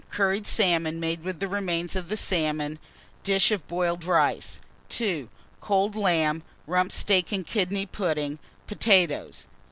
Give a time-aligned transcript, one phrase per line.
[0.09, 2.79] Curried salmon, made with remains of salmon,
[3.23, 4.59] dish of boiled rice.
[4.89, 5.29] 2.
[5.59, 9.45] Cold lamb, Rump steak and kidney pudding, potatoes.